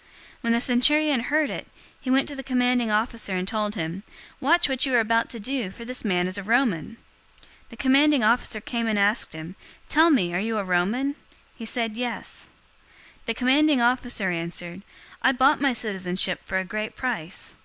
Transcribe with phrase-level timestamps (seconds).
[0.00, 0.06] 022:026
[0.40, 1.66] When the centurion heard it,
[2.00, 4.02] he went to the commanding officer and told him,
[4.40, 6.96] "Watch what you are about to do, for this man is a Roman!"
[7.66, 9.56] 022:027 The commanding officer came and asked him,
[9.90, 11.16] "Tell me, are you a Roman?"
[11.54, 12.48] He said, "Yes."
[13.24, 14.82] 022:028 The commanding officer answered,
[15.20, 17.56] "I bought my citizenship for a great price."